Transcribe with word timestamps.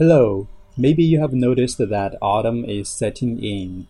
Hello, 0.00 0.48
maybe 0.78 1.02
you 1.04 1.20
have 1.20 1.34
noticed 1.34 1.76
that 1.76 2.16
autumn 2.22 2.64
is 2.64 2.88
setting 2.88 3.38
in. 3.44 3.86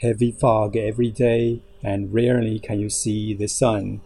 Heavy 0.00 0.32
fog 0.32 0.76
every 0.76 1.08
day, 1.12 1.62
and 1.84 2.12
rarely 2.12 2.58
can 2.58 2.80
you 2.80 2.90
see 2.90 3.32
the 3.32 3.46
sun. 3.46 4.00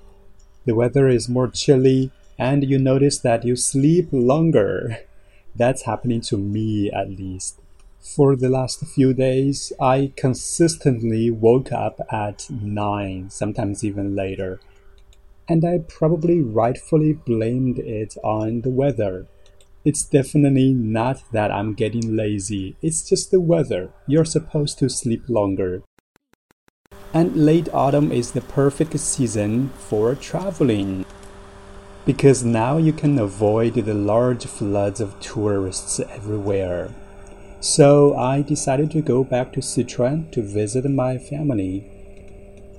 The 0.67 0.75
weather 0.75 1.09
is 1.09 1.31
more 1.31 1.49
chilly, 1.49 2.11
and 2.39 2.63
you 2.63 2.79
notice 2.79 3.17
that 3.21 3.47
you 3.47 3.57
sleep 3.57 4.09
longer. 4.13 4.99
That's 5.57 5.85
happening 5.85 6.21
to 6.29 6.37
me 6.37 6.91
at 6.91 7.09
least. 7.09 7.59
For 8.01 8.37
the 8.37 8.51
last 8.51 8.85
few 8.85 9.15
days, 9.15 9.73
I 9.81 10.13
consistently 10.15 11.31
woke 11.31 11.73
up 11.73 12.03
at 12.13 12.51
9, 12.51 13.31
sometimes 13.31 13.83
even 13.83 14.15
later. 14.15 14.61
And 15.49 15.65
I 15.65 15.79
probably 15.89 16.43
rightfully 16.43 17.15
blamed 17.15 17.79
it 17.79 18.15
on 18.23 18.61
the 18.61 18.69
weather. 18.69 19.27
It's 19.87 20.03
definitely 20.03 20.75
not 20.75 21.23
that 21.31 21.53
I'm 21.53 21.73
getting 21.73 22.17
lazy, 22.17 22.75
it's 22.83 23.09
just 23.09 23.31
the 23.31 23.41
weather. 23.41 23.91
You're 24.09 24.25
supposed 24.25 24.81
to 24.81 24.89
sleep 24.89 25.23
longer. 25.29 25.85
And 27.15 27.37
late 27.37 27.69
autumn 27.73 28.11
is 28.11 28.33
the 28.33 28.41
perfect 28.41 28.99
season 28.99 29.69
for 29.79 30.17
traveling. 30.17 31.07
Because 32.05 32.43
now 32.43 32.79
you 32.79 32.93
can 32.93 33.17
avoid 33.17 33.75
the 33.75 33.95
large 33.95 34.47
floods 34.47 35.01
of 35.01 35.21
tourists 35.21 36.01
everywhere. 36.01 36.93
So 37.61 38.17
I 38.17 38.43
decided 38.43 38.91
to 38.91 39.01
go 39.01 39.23
back 39.23 39.53
to 39.53 39.61
Sichuan 39.61 40.33
to 40.33 40.43
visit 40.43 40.85
my 40.91 41.17
family. 41.17 41.87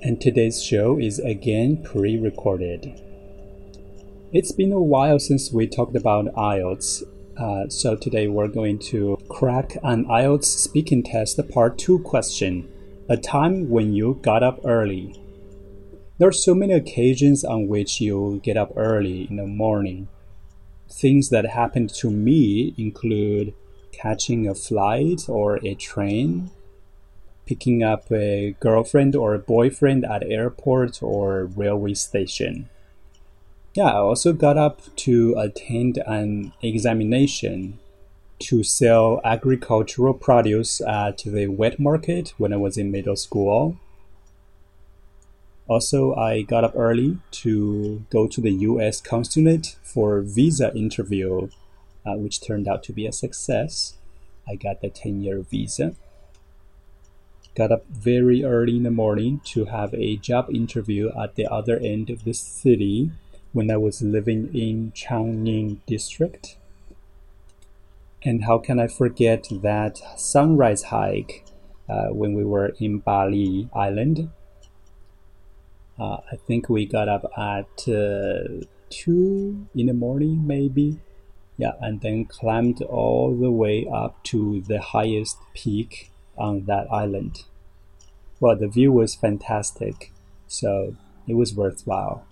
And 0.02 0.20
today's 0.20 0.62
show 0.62 0.98
is 0.98 1.20
again 1.20 1.82
pre 1.82 2.18
recorded. 2.18 3.00
It's 4.30 4.52
been 4.52 4.72
a 4.72 4.82
while 4.82 5.18
since 5.18 5.50
we 5.52 5.66
talked 5.66 5.96
about 5.96 6.26
IELTS, 6.34 7.02
uh, 7.38 7.70
so 7.70 7.96
today 7.96 8.28
we're 8.28 8.46
going 8.46 8.78
to 8.90 9.16
crack 9.30 9.78
an 9.82 10.04
IELTS 10.04 10.44
speaking 10.44 11.02
test 11.02 11.40
part 11.48 11.78
2 11.78 12.00
question 12.00 12.70
A 13.08 13.16
time 13.16 13.70
when 13.70 13.94
you 13.94 14.18
got 14.20 14.42
up 14.42 14.60
early. 14.66 15.18
There 16.18 16.28
are 16.28 16.32
so 16.46 16.54
many 16.54 16.74
occasions 16.74 17.42
on 17.42 17.68
which 17.68 18.02
you 18.02 18.42
get 18.44 18.58
up 18.58 18.70
early 18.76 19.28
in 19.30 19.36
the 19.36 19.46
morning. 19.46 20.08
Things 20.90 21.30
that 21.30 21.46
happened 21.46 21.88
to 21.94 22.10
me 22.10 22.74
include 22.76 23.54
catching 23.92 24.46
a 24.46 24.54
flight 24.54 25.22
or 25.26 25.56
a 25.64 25.74
train, 25.74 26.50
picking 27.46 27.82
up 27.82 28.12
a 28.12 28.54
girlfriend 28.60 29.16
or 29.16 29.32
a 29.32 29.38
boyfriend 29.38 30.04
at 30.04 30.22
airport 30.22 31.02
or 31.02 31.46
railway 31.46 31.94
station 31.94 32.68
yeah, 33.74 33.86
I 33.86 33.96
also 33.96 34.32
got 34.32 34.56
up 34.56 34.82
to 34.96 35.34
attend 35.38 35.98
an 36.06 36.52
examination 36.62 37.78
to 38.40 38.62
sell 38.62 39.20
agricultural 39.24 40.14
produce 40.14 40.80
at 40.80 41.18
the 41.18 41.48
wet 41.48 41.78
market 41.78 42.32
when 42.38 42.52
I 42.52 42.56
was 42.56 42.76
in 42.76 42.90
middle 42.90 43.16
school. 43.16 43.76
Also, 45.66 46.14
I 46.14 46.42
got 46.42 46.64
up 46.64 46.72
early 46.74 47.18
to 47.42 48.04
go 48.10 48.26
to 48.26 48.40
the 48.40 48.52
US 48.52 49.00
consulate 49.00 49.76
for 49.82 50.22
visa 50.22 50.74
interview, 50.74 51.48
uh, 52.06 52.14
which 52.14 52.40
turned 52.40 52.66
out 52.66 52.82
to 52.84 52.92
be 52.92 53.06
a 53.06 53.12
success. 53.12 53.94
I 54.48 54.54
got 54.54 54.80
the 54.80 54.88
10 54.88 55.20
year 55.20 55.40
visa. 55.42 55.94
Got 57.54 57.72
up 57.72 57.86
very 57.88 58.44
early 58.44 58.76
in 58.76 58.84
the 58.84 58.90
morning 58.90 59.40
to 59.46 59.66
have 59.66 59.92
a 59.92 60.16
job 60.16 60.48
interview 60.48 61.10
at 61.20 61.34
the 61.34 61.46
other 61.52 61.76
end 61.76 62.08
of 62.08 62.24
the 62.24 62.32
city 62.32 63.10
when 63.52 63.70
I 63.70 63.76
was 63.76 64.02
living 64.02 64.54
in 64.54 64.92
Changning 64.92 65.80
district. 65.86 66.56
And 68.22 68.44
how 68.44 68.58
can 68.58 68.80
I 68.80 68.88
forget 68.88 69.46
that 69.62 69.98
sunrise 70.16 70.84
hike 70.84 71.44
uh, 71.88 72.08
when 72.08 72.34
we 72.34 72.44
were 72.44 72.74
in 72.80 72.98
Bali 72.98 73.68
Island? 73.74 74.30
Uh, 75.98 76.18
I 76.30 76.36
think 76.46 76.68
we 76.68 76.86
got 76.86 77.08
up 77.08 77.30
at 77.36 77.88
uh, 77.88 78.64
2 78.90 79.66
in 79.74 79.86
the 79.86 79.94
morning, 79.94 80.46
maybe. 80.46 80.98
Yeah, 81.56 81.72
and 81.80 82.00
then 82.00 82.24
climbed 82.24 82.82
all 82.82 83.36
the 83.36 83.50
way 83.50 83.86
up 83.92 84.22
to 84.24 84.60
the 84.60 84.80
highest 84.80 85.38
peak 85.54 86.10
on 86.36 86.66
that 86.66 86.86
island. 86.92 87.44
Well, 88.38 88.56
the 88.56 88.68
view 88.68 88.92
was 88.92 89.16
fantastic, 89.16 90.12
so 90.46 90.94
it 91.26 91.34
was 91.34 91.54
worthwhile. 91.54 92.24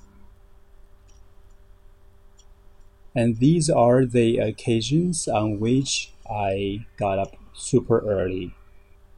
And 3.16 3.38
these 3.38 3.71
are 3.71 4.04
the 4.04 4.37
occasions 4.37 5.27
on 5.27 5.59
which 5.59 6.12
I 6.31 6.84
got 6.99 7.19
up 7.19 7.34
super 7.54 8.00
early. 8.00 8.54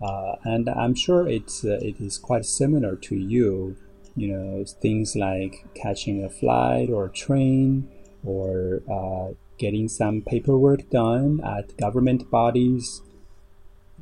Uh, 0.01 0.37
and 0.45 0.69
I'm 0.69 0.95
sure 0.95 1.27
it's 1.27 1.65
uh, 1.65 1.81
it 1.83 2.01
is 2.01 2.17
quite 2.17 2.47
similar 2.47 2.95
to 2.95 3.17
you. 3.17 3.77
You 4.15 4.29
know, 4.29 4.65
things 4.65 5.17
like 5.17 5.65
catching 5.75 6.23
a 6.23 6.31
flight 6.31 6.91
or 6.91 7.07
a 7.07 7.11
train, 7.11 7.89
or 8.25 8.83
uh, 8.89 9.35
getting 9.59 9.89
some 9.89 10.23
paperwork 10.23 10.89
done 10.91 11.41
at 11.45 11.77
government 11.77 12.31
bodies, 12.31 13.03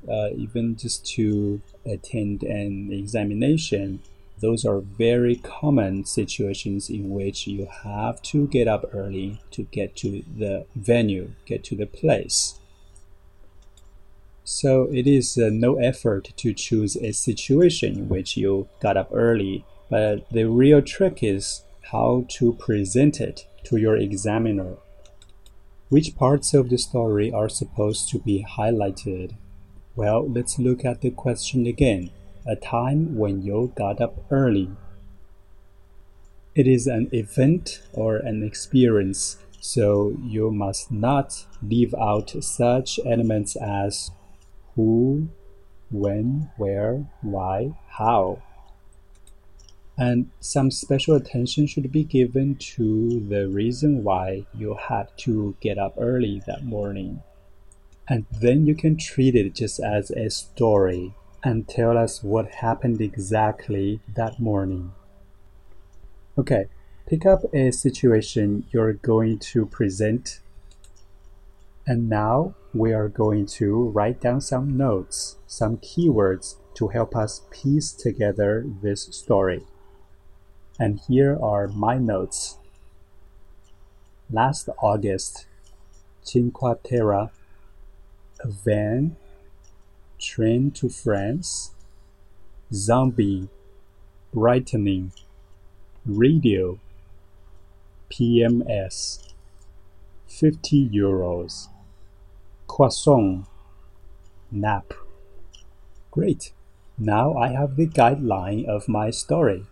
uh, 0.07 0.29
even 0.37 0.77
just 0.77 1.07
to 1.15 1.63
attend 1.87 2.43
an 2.43 2.91
examination 2.93 4.01
those 4.41 4.65
are 4.65 4.81
very 4.81 5.37
common 5.37 6.05
situations 6.05 6.91
in 6.91 7.11
which 7.11 7.47
you 7.47 7.67
have 7.85 8.21
to 8.23 8.47
get 8.47 8.69
up 8.69 8.85
early 8.93 9.41
to 9.53 9.63
get 9.65 9.97
to 9.97 10.23
the 10.37 10.67
venue, 10.75 11.33
get 11.47 11.65
to 11.65 11.77
the 11.77 11.87
place. 11.87 12.59
So 14.45 14.89
it 14.93 15.07
is 15.07 15.39
uh, 15.39 15.49
no 15.53 15.77
effort 15.77 16.33
to 16.37 16.53
choose 16.53 16.97
a 16.97 17.13
situation 17.13 17.99
in 17.99 18.09
which 18.09 18.37
you 18.37 18.69
got 18.81 18.97
up 18.97 19.09
early, 19.13 19.65
but 19.91 20.29
the 20.31 20.45
real 20.45 20.83
trick 20.83 21.19
is 21.23 21.63
how 21.91 22.27
to 22.29 22.53
present 22.55 23.21
it 23.21 23.47
to 23.65 23.77
your 23.77 23.97
examiner. 23.97 24.77
Which 25.89 26.17
parts 26.17 26.53
of 26.53 26.69
the 26.69 26.79
story 26.79 27.33
are 27.33 27.49
supposed 27.49 28.09
to 28.11 28.19
be 28.19 28.45
highlighted? 28.57 29.37
Well, 29.95 30.29
let's 30.29 30.59
look 30.59 30.85
at 30.85 31.01
the 31.01 31.11
question 31.11 31.67
again 31.67 32.11
a 32.47 32.57
time 32.57 33.17
when 33.17 33.43
you 33.43 33.73
got 33.77 34.01
up 34.01 34.25
early. 34.31 34.71
It 36.55 36.67
is 36.67 36.87
an 36.87 37.09
event 37.13 37.83
or 37.93 38.17
an 38.17 38.43
experience, 38.43 39.37
so 39.61 40.17
you 40.23 40.51
must 40.51 40.91
not 40.91 41.47
leave 41.63 41.95
out 41.95 42.31
such 42.41 42.99
elements 43.05 43.57
as 43.57 44.11
who, 44.75 45.29
when, 45.91 46.51
where, 46.57 47.07
why, 47.21 47.75
how. 47.89 48.43
And 49.99 50.31
some 50.41 50.71
special 50.71 51.17
attention 51.17 51.67
should 51.67 51.91
be 51.91 52.05
given 52.05 52.57
to 52.77 53.27
the 53.29 53.49
reason 53.49 54.05
why 54.05 54.47
you 54.55 54.75
had 54.75 55.09
to 55.19 55.57
get 55.61 55.79
up 55.79 55.95
early 55.99 56.43
that 56.47 56.65
morning. 56.65 57.23
And 58.09 58.27
then 58.31 58.67
you 58.67 58.75
can 58.75 58.97
treat 58.97 59.35
it 59.35 59.55
just 59.55 59.81
as 59.81 60.11
a 60.11 60.31
story 60.31 61.15
and 61.43 61.69
tell 61.69 61.97
us 61.97 62.23
what 62.23 62.51
happened 62.51 63.01
exactly 63.01 64.01
that 64.15 64.41
morning. 64.41 64.93
Okay, 66.39 66.67
pick 67.07 67.25
up 67.25 67.43
a 67.55 67.71
situation 67.71 68.67
you're 68.71 68.93
going 68.93 69.39
to 69.39 69.67
present. 69.67 70.41
And 71.87 72.09
now 72.09 72.55
we 72.75 72.93
are 72.93 73.09
going 73.09 73.47
to 73.47 73.89
write 73.91 74.21
down 74.21 74.41
some 74.41 74.77
notes, 74.77 75.37
some 75.47 75.79
keywords 75.79 76.57
to 76.75 76.89
help 76.89 77.17
us 77.17 77.43
piece 77.51 77.93
together 77.93 78.67
this 78.83 79.03
story. 79.13 79.63
And 80.79 81.01
here 81.09 81.39
are 81.41 81.69
my 81.69 81.97
notes. 81.97 82.59
Last 84.31 84.69
August, 84.83 85.47
Cinque 86.23 86.83
Terre, 86.83 87.31
a 88.41 88.49
van 88.49 89.17
Train 90.27 90.73
to 90.73 90.89
France, 90.89 91.71
Zombie, 92.75 93.49
Brightening, 94.35 95.13
Radio, 96.05 96.81
PMS, 98.11 99.33
50 100.27 100.91
euros, 100.91 101.69
Croissant, 102.67 103.47
Nap. 104.51 104.93
Great! 106.11 106.53
Now 106.99 107.35
I 107.35 107.53
have 107.53 107.77
the 107.77 107.87
guideline 107.87 108.65
of 108.67 108.89
my 108.89 109.11
story. 109.11 109.65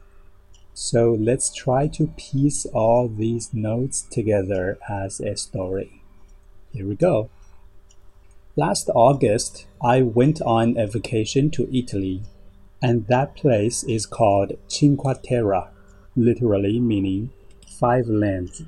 So 0.73 1.19
let's 1.19 1.53
try 1.53 1.89
to 1.89 2.15
piece 2.17 2.65
all 2.67 3.09
these 3.09 3.53
notes 3.53 4.03
together 4.03 4.79
as 4.89 5.19
a 5.19 5.37
story. 5.37 6.01
Here 6.73 6.87
we 6.87 6.95
go. 6.95 7.29
Last 8.56 8.89
August, 8.95 9.67
I 9.83 10.03
went 10.03 10.41
on 10.43 10.79
a 10.79 10.87
vacation 10.87 11.51
to 11.53 11.69
Italy, 11.77 12.23
and 12.81 13.05
that 13.09 13.35
place 13.35 13.83
is 13.83 14.06
called 14.06 14.53
Cinque 14.69 15.23
Terre, 15.25 15.73
literally 16.15 16.79
meaning 16.79 17.33
five 17.67 18.06
lands, 18.06 18.62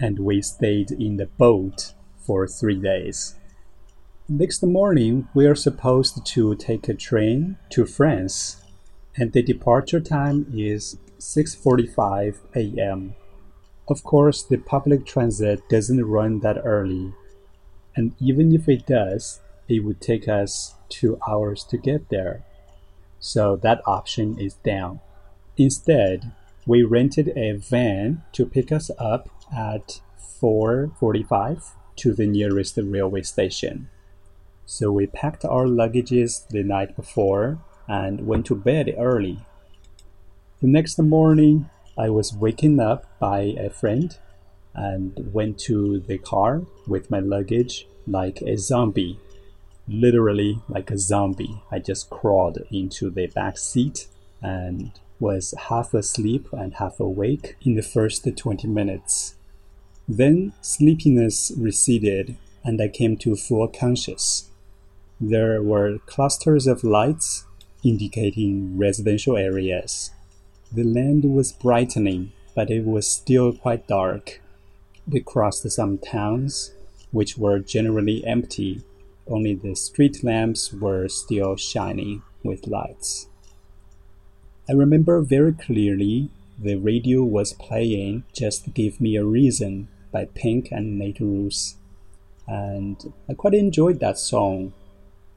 and 0.00 0.20
we 0.20 0.40
stayed 0.40 0.90
in 0.90 1.18
the 1.18 1.26
boat 1.26 1.92
for 2.18 2.48
three 2.48 2.80
days. 2.80 3.34
Next 4.26 4.62
morning, 4.62 5.28
we 5.34 5.44
are 5.44 5.54
supposed 5.54 6.24
to 6.24 6.54
take 6.54 6.88
a 6.88 6.94
train 6.94 7.58
to 7.72 7.84
France, 7.84 8.62
and 9.18 9.34
the 9.34 9.42
departure 9.42 10.00
time 10.00 10.46
is 10.54 10.96
6:45 11.18 12.38
a.m. 12.54 13.14
Of 13.86 14.02
course, 14.02 14.42
the 14.42 14.56
public 14.56 15.04
transit 15.04 15.60
doesn't 15.68 16.06
run 16.06 16.40
that 16.40 16.56
early, 16.64 17.12
and 17.96 18.14
even 18.20 18.54
if 18.54 18.68
it 18.68 18.86
does, 18.86 19.40
it 19.68 19.80
would 19.84 20.00
take 20.00 20.28
us 20.28 20.74
2 20.90 21.18
hours 21.26 21.64
to 21.64 21.76
get 21.76 22.08
there. 22.10 22.44
So 23.18 23.56
that 23.56 23.82
option 23.86 24.38
is 24.38 24.54
down. 24.54 25.00
Instead, 25.56 26.30
we 26.66 26.82
rented 26.82 27.36
a 27.36 27.52
van 27.52 28.22
to 28.32 28.44
pick 28.46 28.70
us 28.70 28.90
up 28.98 29.28
at 29.56 30.00
4:45 30.18 31.74
to 31.96 32.12
the 32.12 32.26
nearest 32.26 32.76
railway 32.76 33.22
station. 33.22 33.88
So 34.66 34.92
we 34.92 35.06
packed 35.06 35.44
our 35.44 35.66
luggages 35.66 36.46
the 36.48 36.62
night 36.62 36.94
before 36.94 37.58
and 37.88 38.26
went 38.26 38.46
to 38.46 38.54
bed 38.54 38.94
early. 38.98 39.38
The 40.60 40.66
next 40.66 40.98
morning, 40.98 41.70
I 41.96 42.10
was 42.10 42.34
waken 42.34 42.78
up 42.80 43.06
by 43.18 43.54
a 43.58 43.70
friend 43.70 44.18
and 44.76 45.30
went 45.32 45.58
to 45.58 45.98
the 46.00 46.18
car 46.18 46.62
with 46.86 47.10
my 47.10 47.18
luggage 47.18 47.88
like 48.06 48.42
a 48.42 48.56
zombie. 48.56 49.18
Literally 49.88 50.60
like 50.68 50.90
a 50.90 50.98
zombie. 50.98 51.62
I 51.70 51.78
just 51.78 52.10
crawled 52.10 52.58
into 52.70 53.10
the 53.10 53.26
back 53.28 53.56
seat 53.56 54.06
and 54.42 54.92
was 55.18 55.54
half 55.68 55.94
asleep 55.94 56.46
and 56.52 56.74
half 56.74 57.00
awake 57.00 57.56
in 57.62 57.74
the 57.74 57.82
first 57.82 58.28
20 58.36 58.68
minutes. 58.68 59.34
Then 60.06 60.52
sleepiness 60.60 61.52
receded 61.56 62.36
and 62.62 62.80
I 62.80 62.88
came 62.88 63.16
to 63.18 63.34
full 63.34 63.66
conscious. 63.68 64.50
There 65.20 65.62
were 65.62 65.98
clusters 66.04 66.66
of 66.66 66.84
lights 66.84 67.46
indicating 67.82 68.76
residential 68.76 69.36
areas. 69.36 70.10
The 70.70 70.84
land 70.84 71.24
was 71.24 71.52
brightening, 71.52 72.32
but 72.54 72.70
it 72.70 72.84
was 72.84 73.08
still 73.08 73.52
quite 73.52 73.86
dark. 73.86 74.42
We 75.08 75.20
crossed 75.20 75.70
some 75.70 75.98
towns, 75.98 76.74
which 77.10 77.38
were 77.38 77.58
generally 77.58 78.24
empty, 78.24 78.82
only 79.26 79.54
the 79.54 79.74
street 79.74 80.22
lamps 80.22 80.72
were 80.72 81.08
still 81.08 81.56
shining 81.56 82.22
with 82.42 82.66
lights. 82.66 83.28
I 84.68 84.72
remember 84.72 85.20
very 85.22 85.52
clearly 85.52 86.30
the 86.58 86.76
radio 86.76 87.22
was 87.22 87.52
playing 87.52 88.24
Just 88.32 88.74
Give 88.74 89.00
Me 89.00 89.16
a 89.16 89.24
Reason 89.24 89.88
by 90.10 90.26
Pink 90.26 90.68
and 90.70 90.98
Nate 90.98 91.20
Ruess. 91.20 91.76
And 92.46 93.12
I 93.28 93.34
quite 93.34 93.54
enjoyed 93.54 94.00
that 94.00 94.18
song 94.18 94.72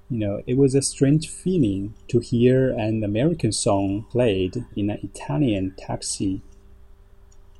you 0.09 0.17
know, 0.17 0.41
it 0.47 0.57
was 0.57 0.73
a 0.73 0.81
strange 0.81 1.29
feeling 1.29 1.93
to 2.07 2.19
hear 2.19 2.71
an 2.71 3.03
American 3.03 3.51
song 3.51 4.07
played 4.09 4.65
in 4.75 4.89
an 4.89 4.99
Italian 5.03 5.75
taxi. 5.77 6.41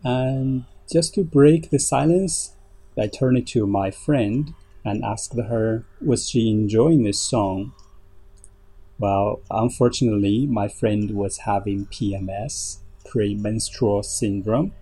And 0.04 0.66
just 0.90 1.14
to 1.16 1.24
break 1.24 1.70
the 1.70 1.80
silence, 1.80 2.56
I 2.98 3.08
turned 3.08 3.48
to 3.48 3.68
my 3.68 3.92
friend 3.92 4.54
and 4.84 5.04
asked 5.04 5.38
her, 5.38 5.86
was 6.02 6.30
she 6.30 6.50
enjoying 6.50 7.04
this 7.04 7.22
song? 7.22 7.74
Well, 8.98 9.42
unfortunately, 9.50 10.46
my 10.48 10.68
friend 10.68 11.12
was 11.12 11.40
having 11.40 11.86
PMS, 11.86 12.78
premenstrual 13.06 14.04
syndrome, 14.04 14.74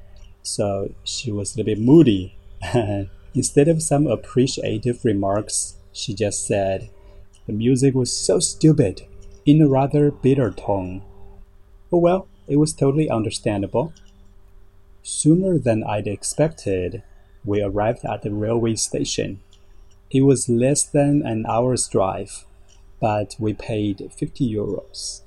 so 0.41 0.93
she 1.03 1.31
was 1.31 1.53
a 1.53 1.59
little 1.59 1.75
bit 1.75 1.83
moody. 1.83 2.35
Instead 3.33 3.67
of 3.67 3.83
some 3.83 4.07
appreciative 4.07 5.03
remarks, 5.03 5.75
she 5.91 6.13
just 6.13 6.47
said, 6.47 6.89
the 7.45 7.53
music 7.53 7.93
was 7.93 8.11
so 8.11 8.39
stupid, 8.39 9.05
in 9.45 9.61
a 9.61 9.67
rather 9.67 10.11
bitter 10.11 10.51
tone. 10.51 11.03
Oh 11.91 11.99
well, 11.99 12.27
it 12.47 12.57
was 12.57 12.73
totally 12.73 13.09
understandable. 13.09 13.93
Sooner 15.09 15.57
than 15.57 15.85
I'd 15.85 16.05
expected, 16.05 17.01
we 17.45 17.61
arrived 17.61 18.03
at 18.03 18.23
the 18.23 18.33
railway 18.33 18.75
station. 18.75 19.39
It 20.11 20.23
was 20.23 20.49
less 20.49 20.83
than 20.83 21.25
an 21.25 21.45
hour's 21.47 21.87
drive, 21.87 22.45
but 22.99 23.37
we 23.39 23.53
paid 23.53 24.11
50 24.13 24.53
euros. 24.53 25.21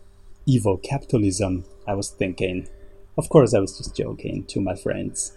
Evil 0.44 0.76
capitalism, 0.76 1.64
I 1.88 1.94
was 1.94 2.10
thinking. 2.10 2.68
Of 3.16 3.30
course, 3.30 3.54
I 3.54 3.60
was 3.60 3.78
just 3.78 3.96
joking 3.96 4.44
to 4.48 4.60
my 4.60 4.74
friends. 4.74 5.32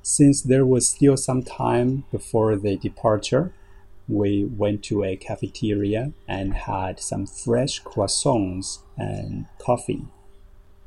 Since 0.00 0.42
there 0.42 0.64
was 0.64 0.88
still 0.88 1.16
some 1.16 1.42
time 1.42 2.04
before 2.12 2.54
the 2.54 2.76
departure, 2.76 3.52
we 4.06 4.44
went 4.44 4.84
to 4.84 5.02
a 5.02 5.16
cafeteria 5.16 6.12
and 6.28 6.54
had 6.54 7.00
some 7.00 7.26
fresh 7.26 7.82
croissants 7.82 8.78
and 8.96 9.46
coffee. 9.58 10.04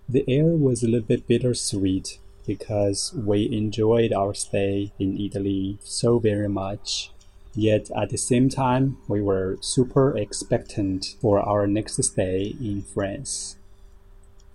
The 0.08 0.24
air 0.30 0.56
was 0.56 0.82
a 0.82 0.88
little 0.88 1.06
bit 1.06 1.28
bittersweet 1.28 2.20
because 2.50 3.14
we 3.14 3.48
enjoyed 3.52 4.12
our 4.12 4.34
stay 4.34 4.92
in 4.98 5.16
Italy 5.22 5.78
so 5.84 6.18
very 6.18 6.50
much. 6.50 7.12
Yet 7.54 7.92
at 7.96 8.10
the 8.10 8.18
same 8.18 8.50
time, 8.50 8.98
we 9.08 9.22
were 9.22 9.60
super 9.62 10.18
expectant 10.18 11.16
for 11.22 11.40
our 11.40 11.68
next 11.68 12.02
stay 12.04 12.56
in 12.60 12.82
France. 12.82 13.56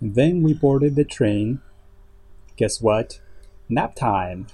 then 0.01 0.43
we 0.43 0.53
boarded 0.53 0.95
the 0.95 1.05
train. 1.05 1.61
Guess 2.57 2.81
what? 2.81 3.21
Nap 3.69 3.95
time! 3.95 4.47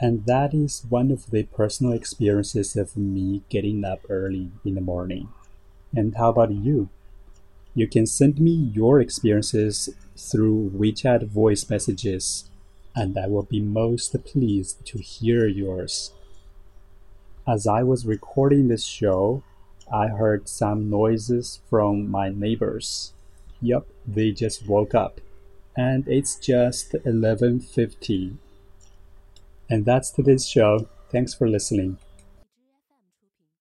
And 0.00 0.24
that 0.24 0.54
is 0.54 0.86
one 0.88 1.10
of 1.10 1.30
the 1.30 1.42
personal 1.60 1.92
experiences 1.92 2.76
of 2.76 2.96
me 2.96 3.42
getting 3.50 3.84
up 3.84 4.00
early 4.08 4.52
in 4.64 4.74
the 4.74 4.80
morning. 4.80 5.28
And 5.94 6.16
how 6.16 6.30
about 6.30 6.50
you? 6.50 6.88
You 7.74 7.86
can 7.86 8.06
send 8.06 8.40
me 8.40 8.50
your 8.50 9.00
experiences 9.00 9.90
through 10.16 10.70
WeChat 10.74 11.28
voice 11.28 11.68
messages, 11.70 12.50
and 12.94 13.16
I 13.16 13.26
will 13.26 13.44
be 13.44 13.60
most 13.60 14.12
pleased 14.24 14.84
to 14.86 14.98
hear 14.98 15.46
yours. 15.46 16.12
As 17.46 17.66
I 17.66 17.82
was 17.82 18.06
recording 18.06 18.68
this 18.68 18.84
show, 18.84 19.42
I 19.92 20.08
heard 20.08 20.48
some 20.48 20.90
noises 20.90 21.60
from 21.70 22.10
my 22.10 22.28
neighbors. 22.28 23.12
Yup, 23.60 23.86
they 24.06 24.32
just 24.32 24.66
woke 24.66 24.94
up. 24.94 25.20
And 25.76 26.06
it's 26.08 26.34
just 26.36 26.94
11:50 27.04 28.36
and 29.70 29.84
that's 29.84 30.10
today's 30.10 30.48
show. 30.48 30.88
Thanks 31.10 31.34
for 31.34 31.48
listening. 31.48 31.98